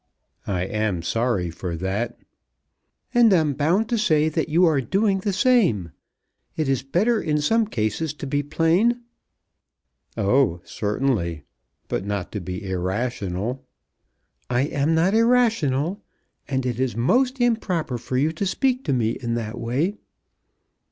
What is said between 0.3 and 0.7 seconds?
"I